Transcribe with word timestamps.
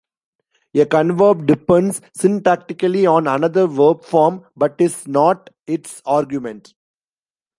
A 0.73 0.83
converb 0.85 1.45
depends 1.45 1.99
syntactically 2.17 3.05
on 3.07 3.27
another 3.27 3.67
verb 3.67 4.03
form, 4.03 4.43
but 4.55 4.81
is 4.81 5.07
not 5.07 5.51
its 5.67 6.01
argument. 6.07 6.73